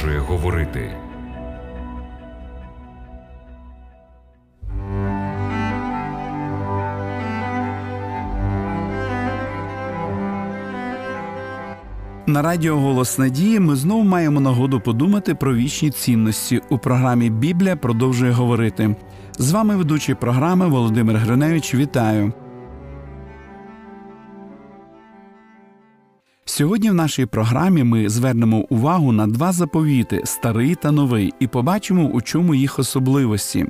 [0.00, 0.90] продовжує говорити.
[12.26, 16.60] На радіо Голос Надії ми знову маємо нагоду подумати про вічні цінності.
[16.68, 18.96] У програмі Біблія продовжує говорити.
[19.38, 21.74] З вами ведучий програми Володимир Гриневич.
[21.74, 22.32] Вітаю.
[26.50, 32.04] Сьогодні в нашій програмі ми звернемо увагу на два заповіти старий та новий, і побачимо,
[32.04, 33.66] у чому їх особливості.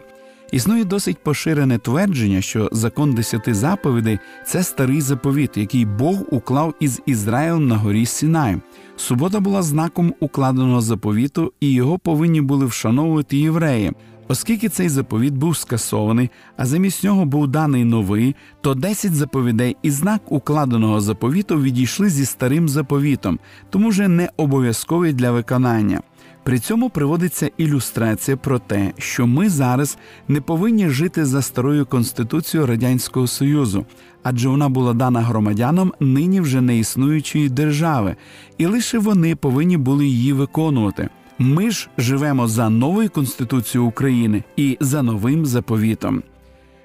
[0.52, 7.02] Існує досить поширене твердження, що закон десяти заповідей це старий заповіт, який Бог уклав із
[7.06, 8.56] Ізраїлем на горі Сінай.
[8.96, 13.92] Субота була знаком укладеного заповіту, і його повинні були вшановувати євреї.
[14.30, 19.90] Оскільки цей заповіт був скасований, а замість нього був даний новий, то десять заповідей і
[19.90, 23.38] знак укладеного заповіту відійшли зі старим заповітом,
[23.70, 26.00] тому вже не обов'язкові для виконання.
[26.42, 32.66] При цьому приводиться ілюстрація про те, що ми зараз не повинні жити за старою конституцією
[32.66, 33.86] Радянського Союзу,
[34.22, 38.16] адже вона була дана громадянам нині вже не існуючої держави,
[38.58, 41.08] і лише вони повинні були її виконувати.
[41.42, 46.22] Ми ж живемо за новою Конституцією України і за новим заповітом.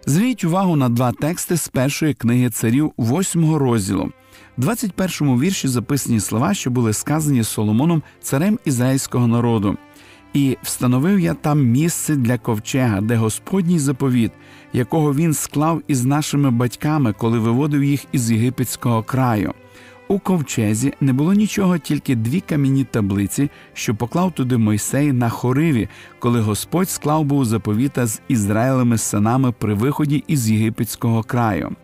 [0.05, 4.11] Зверніть увагу на два тексти з першої книги царів, восьмого розділу.
[4.57, 9.77] В 21-му вірші записані слова, що були сказані Соломоном, царем ізраїльського народу.
[10.33, 14.31] І встановив я там місце для ковчега, де Господній заповіт,
[14.73, 19.53] якого він склав із нашими батьками, коли виводив їх із єгипетського краю.
[20.07, 25.87] У ковчезі не було нічого, тільки дві кам'яні таблиці, що поклав туди Мойсей на хориві,
[26.19, 31.75] коли Господь склав був заповіта з Ізраїлеми синами при виході із єгипетського краю.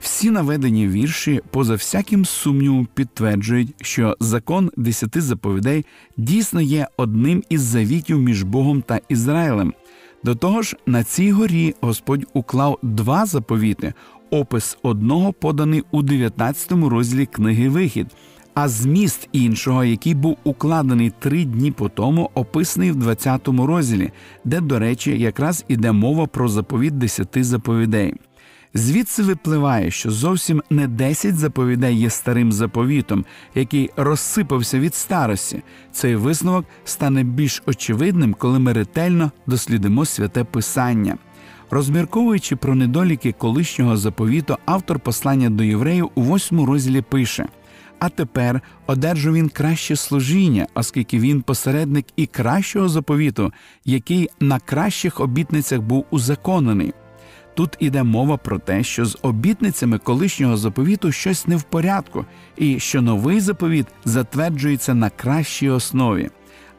[0.00, 7.60] Всі наведені вірші, поза всяким сумнівом, підтверджують, що закон десяти заповідей дійсно є одним із
[7.60, 9.74] завітів між Богом та Ізраїлем.
[10.24, 13.92] До того ж, на цій горі Господь уклав два заповіти,
[14.30, 18.06] опис одного поданий у 19 розділі книги Вихід,
[18.54, 24.12] а зміст іншого, який був укладений три дні по тому, описаний в 20 розділі,
[24.44, 28.14] де, до речі, якраз іде мова про заповіт десяти заповідей.
[28.74, 33.24] Звідси випливає, що зовсім не 10 заповідей є старим заповітом,
[33.54, 35.62] який розсипався від старості.
[35.92, 41.18] Цей висновок стане більш очевидним, коли ми ретельно дослідимо святе Писання.
[41.70, 47.46] Розмірковуючи про недоліки колишнього заповіту, автор послання до євреїв у восьмому розділі пише.
[47.98, 53.52] А тепер одержав він краще служіння, оскільки він посередник і кращого заповіту,
[53.84, 56.92] який на кращих обітницях був узаконений.
[57.54, 62.24] Тут іде мова про те, що з обітницями колишнього заповіту щось не в порядку,
[62.56, 66.30] і що новий заповіт затверджується на кращій основі.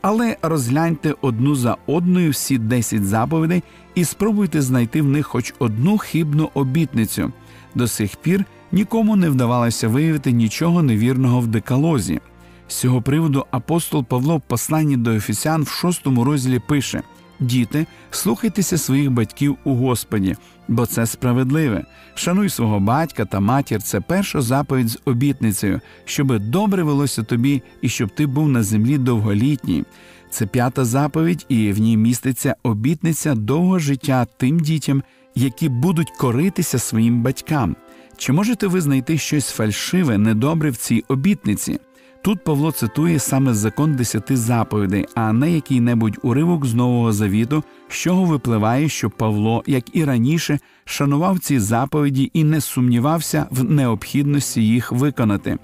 [0.01, 3.63] Але розгляньте одну за одною всі 10 заповідей
[3.99, 7.31] і спробуйте знайти в них хоч одну хибну обітницю.
[7.75, 12.19] До сих пір нікому не вдавалося виявити нічого невірного в декалозі.
[12.67, 17.01] З цього приводу апостол Павло в посланні до Ефесян в шостому розділі пише.
[17.39, 20.35] Діти, слухайтеся своїх батьків у Господі,
[20.67, 21.85] бо це справедливе.
[22.15, 27.89] Шануй свого батька та матір це перша заповідь з обітницею, щоби добре велося тобі і
[27.89, 29.85] щоб ти був на землі довголітній.
[30.29, 35.03] Це п'ята заповідь, і в ній міститься обітниця довго життя тим дітям,
[35.35, 37.75] які будуть коритися своїм батькам.
[38.17, 41.79] Чи можете ви знайти щось фальшиве, недобре в цій обітниці?
[42.21, 47.93] Тут Павло цитує саме закон десяти заповідей, а не який-небудь уривок з Нового Завіту, з
[47.93, 54.63] чого випливає, що Павло, як і раніше, шанував ці заповіді і не сумнівався в необхідності
[54.63, 55.57] їх виконати.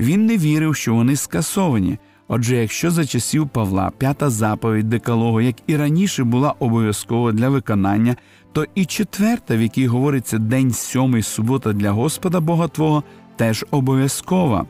[0.00, 1.98] Він не вірив, що вони скасовані.
[2.28, 8.16] Отже, якщо за часів Павла п'ята заповідь Декалогу, як і раніше, була обов'язкова для виконання,
[8.52, 13.02] то і четверта, в якій говориться день сьомий субота для Господа Бога Твого,
[13.36, 14.66] теж обов'язкова.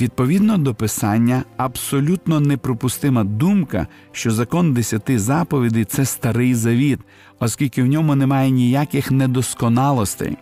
[0.00, 7.00] Відповідно до писання, абсолютно неприпустима думка, що закон десяти заповідей це старий завіт,
[7.38, 10.36] оскільки в ньому немає ніяких недосконалостей.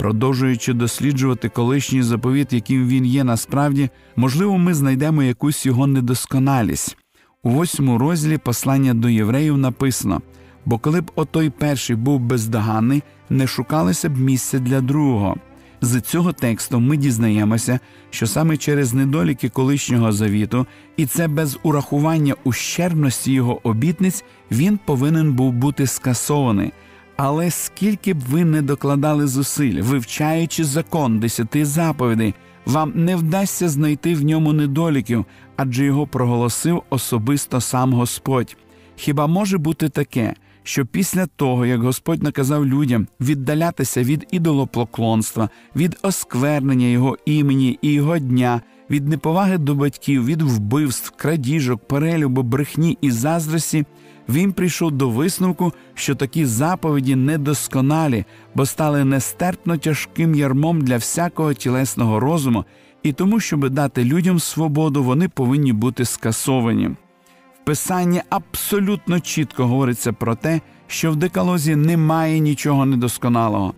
[0.00, 6.96] Продовжуючи досліджувати колишній заповіт, яким він є насправді, можливо, ми знайдемо якусь його недосконалість.
[7.42, 10.22] У восьмому розділі послання до євреїв написано:
[10.64, 15.36] бо коли б отой перший був бездоганний, не шукалося б місця для другого.
[15.80, 17.80] З цього тексту ми дізнаємося,
[18.10, 25.32] що саме через недоліки колишнього завіту, і це без урахування ущербності його обітниць, він повинен
[25.32, 26.72] був бути скасований.
[27.22, 32.34] Але скільки б ви не докладали зусиль, вивчаючи закон десяти заповідей,
[32.66, 35.24] вам не вдасться знайти в ньому недоліків,
[35.56, 38.56] адже його проголосив особисто сам Господь.
[38.96, 45.98] Хіба може бути таке, що після того, як Господь наказав людям віддалятися від ідолопоклонства, від
[46.02, 52.98] осквернення Його імені і Його дня, від неповаги до батьків, від вбивств, крадіжок, перелюбу, брехні
[53.00, 53.84] і заздрості,
[54.30, 58.24] він прийшов до висновку, що такі заповіді недосконалі,
[58.54, 62.64] бо стали нестерпно тяжким ярмом для всякого тілесного розуму,
[63.02, 66.88] і тому, щоб дати людям свободу, вони повинні бути скасовані.
[66.88, 73.74] В Писанні абсолютно чітко говориться про те, що в декалозі немає нічого недосконалого.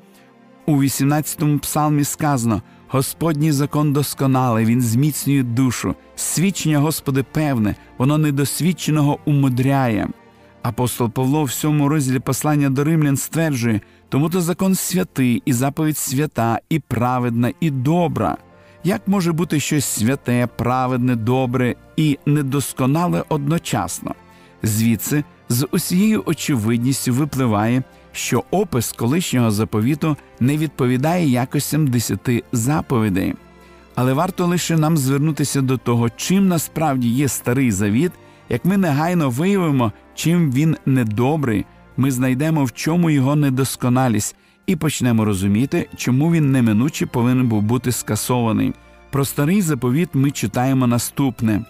[0.67, 9.19] У 18-му псалмі сказано: Господній закон досконалий, він зміцнює душу, свідчення Господи певне, воно недосвідченого
[9.25, 10.09] умудряє.
[10.63, 15.99] Апостол Павло в сьому розділі послання до римлян стверджує, тому то закон святий, і заповідь
[15.99, 18.37] свята, і праведна, і добра.
[18.85, 24.15] Як може бути щось святе, праведне, добре і недосконале одночасно?
[24.63, 27.83] Звідси з усією очевидністю випливає,
[28.13, 33.35] що опис колишнього заповіту не відповідає якостям десяти заповідей.
[33.95, 38.13] Але варто лише нам звернутися до того, чим насправді є старий завіт,
[38.53, 41.65] як ми негайно виявимо, чим він недобрий,
[41.97, 47.93] ми знайдемо, в чому його недосконалість, і почнемо розуміти, чому він неминуче повинен був бути
[47.93, 48.73] скасований.
[49.11, 51.65] Про старий заповіт ми читаємо наступне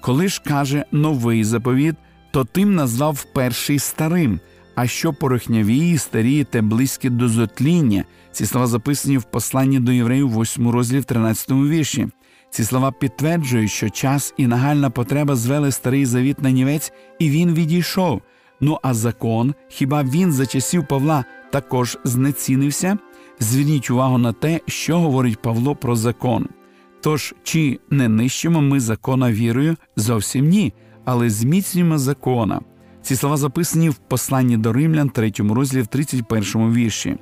[0.00, 1.96] коли ж каже новий заповіт,
[2.30, 4.40] то тим назвав перший старим.
[4.74, 8.04] А що порохнявії, старі та близькі до зотління.
[8.32, 12.08] Ці слова записані в посланні до євреїв, 8 розділі в 13 вірші.
[12.50, 17.54] Ці слова підтверджують, що час і нагальна потреба звели старий завіт на нівець, і він
[17.54, 18.22] відійшов.
[18.60, 22.98] Ну а закон, хіба він за часів Павла також знецінився?
[23.40, 26.48] Зверніть увагу на те, що говорить Павло про закон.
[27.00, 29.76] Тож, чи не нищимо ми закона вірою?
[29.96, 30.72] Зовсім ні,
[31.04, 32.60] але зміцнюємо закона.
[33.02, 37.16] Ці слова записані в посланні до римлян, 3 розділі в 31 вірші.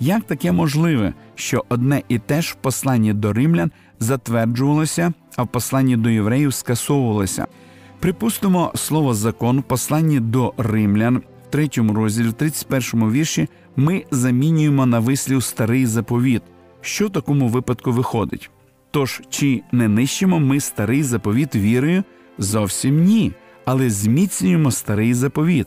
[0.00, 3.70] Як таке можливе, що одне і те ж в посланні до римлян
[4.02, 7.46] затверджувалося, а в посланні до євреїв скасовувалося?
[8.00, 14.86] Припустимо, слово закон в посланні до римлян в 3 розділі, в 31 вірші, ми замінюємо
[14.86, 16.42] на вислів старий заповіт.
[16.80, 18.50] Що в такому випадку виходить?
[18.90, 22.04] Тож, чи не нищимо ми старий заповіт вірою?
[22.38, 23.32] Зовсім ні,
[23.64, 25.66] але зміцнюємо старий заповіт.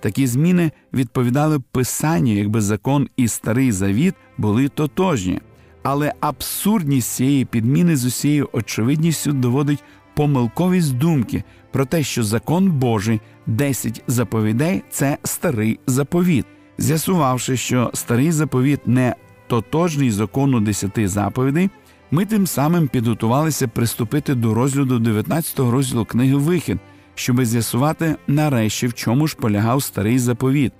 [0.00, 5.40] Такі зміни відповідали Писанню, якби закон і старий завіт були тотожні.
[5.82, 9.84] Але абсурдність цієї підміни з усією очевидністю доводить
[10.14, 16.46] помилковість думки про те, що закон Божий, 10 заповідей це старий заповіт.
[16.78, 19.14] З'ясувавши, що старий заповіт не
[19.46, 21.70] тотожний закону 10 заповідей,
[22.10, 26.78] ми тим самим підготувалися приступити до розгляду 19 розділу книги Вихід,
[27.14, 30.72] щоби з'ясувати нарешті, в чому ж полягав старий заповіт.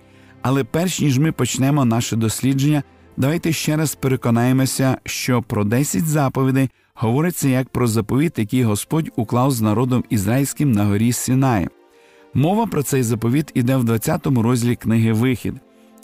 [0.42, 2.82] Але перш ніж ми почнемо наше дослідження,
[3.20, 9.50] давайте ще раз переконаємося, що про 10 заповідей говориться як про заповіт, який Господь уклав
[9.50, 11.68] з народом ізраїльським на горі Сінай.
[12.34, 15.54] Мова про цей заповіт іде в 20-му розділі книги Вихід.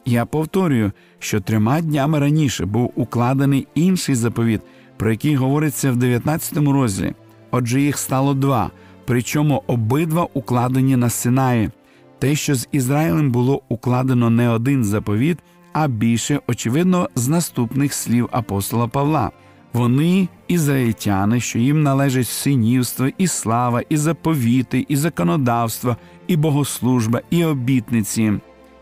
[0.04, 4.61] Я повторюю, що трьома днями раніше був укладений інший заповіт,
[4.96, 7.14] про який говориться в 19 розділі.
[7.50, 8.70] Отже, їх стало два,
[9.04, 11.70] причому обидва укладені на Синаї.
[12.18, 15.38] Те, що з Ізраїлем було укладено не один заповіт,
[15.78, 19.30] а більше, очевидно, з наступних слів апостола Павла.
[19.73, 27.45] Вони ізраїльтяни, що їм належить синівство, і слава, і заповіти, і законодавство, і богослужба, і
[27.45, 28.33] обітниці.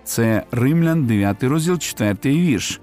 [0.04, 2.80] Це Римлян, 9 розділ, 4 вірш.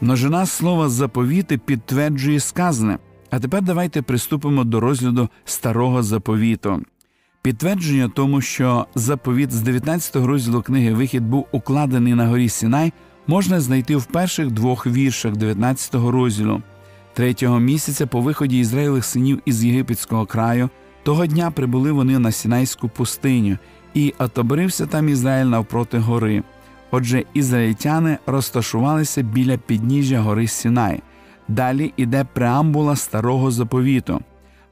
[0.00, 2.98] Множина слова заповіти підтверджує сказане.
[3.30, 6.82] А тепер давайте приступимо до розгляду старого заповіту.
[7.42, 12.92] Підтвердження тому, що заповіт з 19 розділу книги Вихід був укладений на горі Сінай,
[13.26, 16.62] можна знайти в перших двох віршах 19 розділу.
[17.14, 20.70] Третього місяця по виході Ізраїлих синів із єгипетського краю,
[21.02, 23.58] того дня прибули вони на Сінайську пустиню,
[23.94, 26.42] і отобрився там Ізраїль навпроти гори.
[26.90, 31.02] Отже, ізраїльтяни розташувалися біля підніжжя гори Сінай.
[31.48, 34.20] Далі іде преамбула старого заповіту.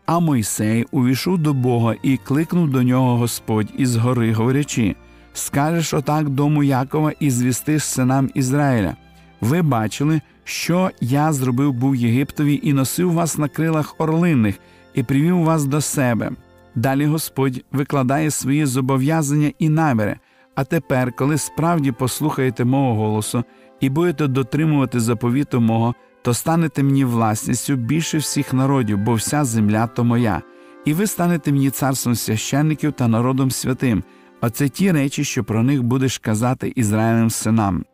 [0.07, 4.97] А Мойсей увійшов до Бога і кликнув до нього Господь із гори, говорячи:
[5.41, 8.97] Скажеш отак дому Якова і звістиш синам Ізраїля.
[9.41, 14.59] Ви бачили, що я зробив був Єгиптові і носив вас на крилах орлинних,
[14.95, 16.31] і привів вас до себе.
[16.75, 20.17] Далі Господь викладає свої зобов'язання і наміри.
[20.55, 23.45] А тепер, коли справді послухаєте мого голосу
[23.81, 29.87] і будете дотримувати заповіту мого, то станете мені власністю більше всіх народів, бо вся земля
[29.87, 30.43] то моя,
[30.85, 34.03] і ви станете мені царством священників та народом святим.
[34.41, 37.85] Оце ті речі, що про них будеш казати Ізраїлем синам.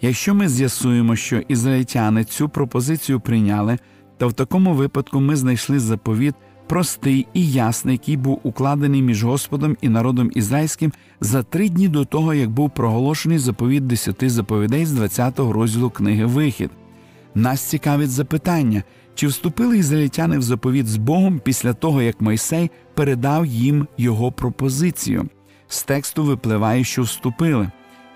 [0.00, 3.78] Якщо ми з'ясуємо, що ізраїльтяни цю пропозицію прийняли,
[4.18, 6.34] то в такому випадку ми знайшли заповіт
[6.68, 12.04] простий і ясний, який був укладений між Господом і народом ізраїльським за три дні до
[12.04, 16.70] того, як був проголошений заповіт десяти заповідей з 20-го розділу книги Вихід.
[17.34, 18.82] Нас цікавить запитання,
[19.14, 25.28] чи вступили ізраїльтяни в заповіт з Богом після того, як Мойсей передав їм його пропозицію.
[25.72, 27.70] З тексту випливає, що вступили.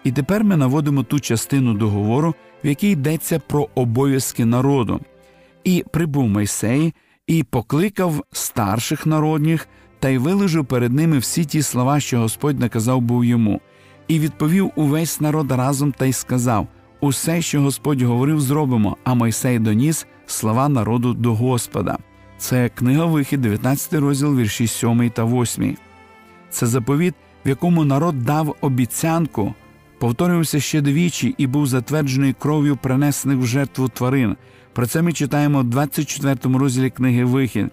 [0.05, 2.35] І тепер ми наводимо ту частину договору,
[2.65, 5.01] в якій йдеться про обов'язки народу.
[5.65, 6.95] І прибув Мойсей,
[7.27, 13.01] і покликав старших народніх та й виложив перед ними всі ті слова, що Господь наказав
[13.01, 13.61] був йому,
[14.09, 16.67] і відповів увесь народ разом та й сказав:
[17.01, 21.99] Усе, що Господь говорив, зробимо, а Мойсей доніс слова народу до Господа.
[22.39, 25.77] Це книга Вихід, 19 розділ вірші 7 та 8.
[26.51, 27.15] Це заповіт,
[27.47, 29.55] в якому народ дав обіцянку,
[29.99, 34.37] повторювався ще двічі і був затверджений кров'ю принесених в жертву тварин.
[34.73, 37.67] Про це ми читаємо в 24 розділі книги Вихід.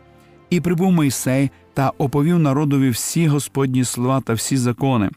[0.49, 5.09] І прибув Мойсей та оповів народові всі Господні слова та всі закони.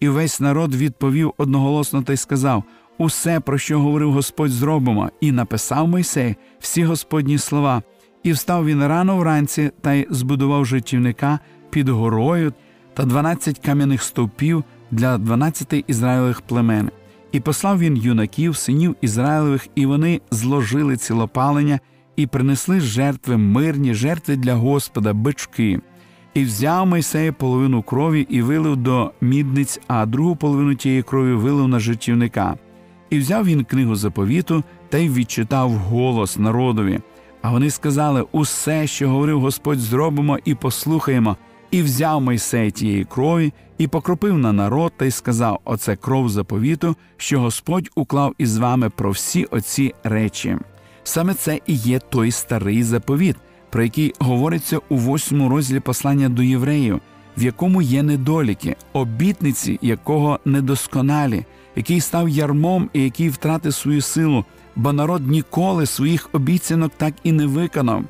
[0.00, 2.64] І весь народ відповів одноголосно та й сказав:
[2.98, 7.82] Усе, про що говорив Господь, зробимо, і написав Мойсей всі Господні слова.
[8.22, 11.38] І встав він рано вранці та й збудував життівника
[11.70, 12.52] під горою
[12.94, 16.90] та дванадцять кам'яних стовпів для дванадцяти ізраїлевих племен.
[17.32, 21.80] І послав він юнаків, синів Ізраїлевих, і вони зложили цілопалення
[22.16, 25.80] і принесли жертви мирні, жертви для Господа, бички.
[26.34, 31.68] І взяв Мойсей половину крові і вилив до мідниць, а другу половину тієї крові вилив
[31.68, 32.56] на життівника.
[33.10, 37.00] І взяв він книгу заповіту та й відчитав голос народові.
[37.42, 41.36] А вони сказали: Усе, що говорив Господь, зробимо і послухаємо.
[41.72, 46.96] І взяв Мойсей тієї крові, і покропив на народ та й сказав: Оце кров заповіту,
[47.16, 50.56] що Господь уклав із вами про всі оці речі.
[51.04, 53.36] Саме це і є той старий заповіт,
[53.70, 57.00] про який говориться у восьмому розділі послання до євреїв,
[57.36, 61.44] в якому є недоліки, обітниці, якого недосконалі,
[61.76, 64.44] який став ярмом і який втратив свою силу,
[64.76, 68.04] бо народ ніколи своїх обіцянок так і не виконав.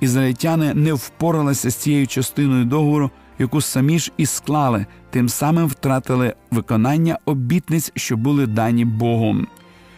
[0.00, 6.34] Ізраїльтяни не впоралися з цією частиною договору, яку самі ж і склали, тим самим втратили
[6.50, 9.46] виконання обітниць, що були дані Богом.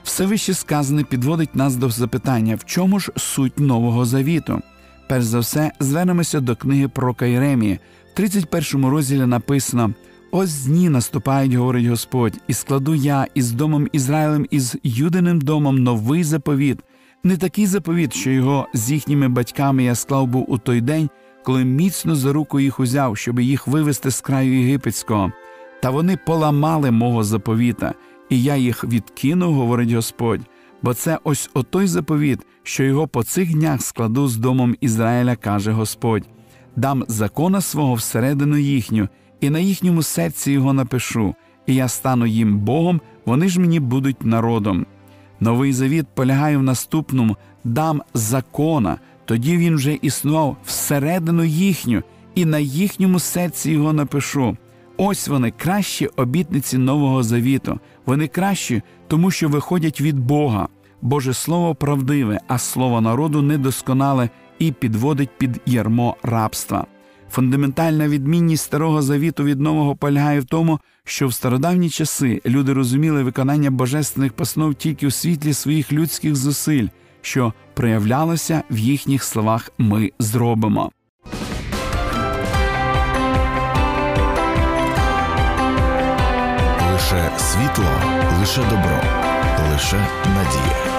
[0.02, 4.60] Все вище сказане підводить нас до запитання, в чому ж суть Нового Завіту.
[5.08, 7.78] Перш за все, звернемося до книги про Кайремії.
[8.12, 9.94] В 31 розділі написано:
[10.30, 16.24] Ось дні наступають, говорить Господь, і складу я із домом Ізраїлем із Юдиним домом новий
[16.24, 16.78] заповіт.
[17.24, 21.10] Не такий заповіт, що його з їхніми батьками я склав був у той день,
[21.44, 25.32] коли міцно за руку їх узяв, щоб їх вивести з краю єгипетського.
[25.82, 27.94] Та вони поламали мого заповіта,
[28.30, 30.40] і я їх відкинув, говорить Господь.
[30.82, 35.72] Бо це ось отой заповіт, що його по цих днях складу з домом Ізраїля, каже
[35.72, 36.28] Господь.
[36.76, 39.08] Дам закона свого всередину їхню,
[39.40, 41.34] і на їхньому серці його напишу,
[41.66, 44.86] і я стану їм Богом, вони ж мені будуть народом.
[45.42, 52.02] Новий завіт полягає в наступному дам закона, тоді він вже існував всередину їхню,
[52.34, 54.56] і на їхньому серці його напишу.
[54.96, 57.80] Ось вони кращі обітниці Нового Завіту.
[58.06, 60.68] Вони кращі, тому що виходять від Бога.
[61.00, 66.86] Боже Слово правдиве, а слово народу недосконале і підводить під ярмо рабства.
[67.32, 73.22] Фундаментальна відмінність старого завіту від нового полягає в тому, що в стародавні часи люди розуміли
[73.22, 76.88] виконання божественних постанов тільки у світлі своїх людських зусиль,
[77.20, 80.92] що проявлялося в їхніх словах ми зробимо.
[86.92, 87.90] Лише світло,
[88.40, 89.02] лише добро,
[89.72, 90.92] лише надія.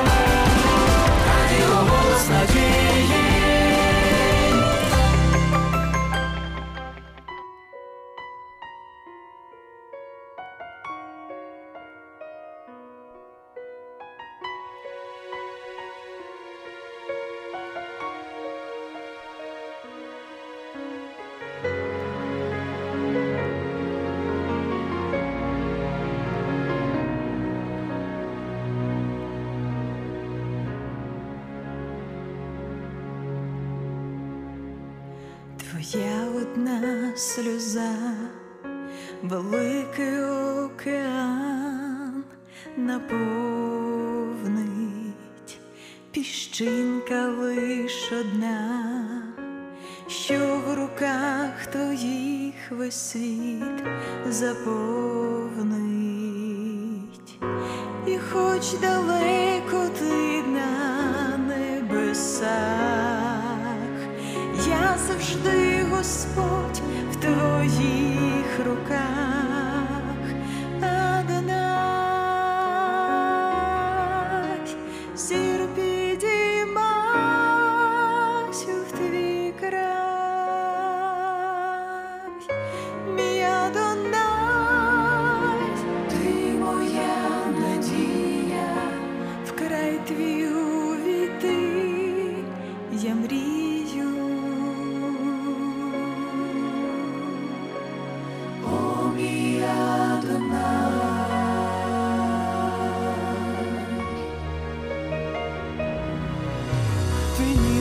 [35.73, 37.95] Твоя одна сльоза,
[39.23, 40.23] великий
[40.65, 42.23] океан
[42.77, 43.13] наповнить.
[46.11, 49.23] Піщинка лиш одна,
[50.07, 53.83] що в руках твоїх весь світ
[54.29, 55.73] заповнить,
[58.07, 63.12] і хоч далеко ти на небесах,
[64.93, 66.81] я завжди Господь
[67.11, 69.32] в твоїх руках,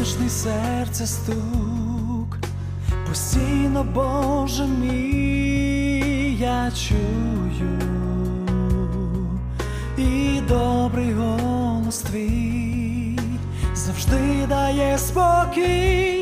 [0.02, 2.38] ніжний серце стук,
[3.08, 7.78] постійно, Боже мій, я чую,
[9.98, 13.18] і добрий голос твій
[13.74, 16.21] завжди дає спокій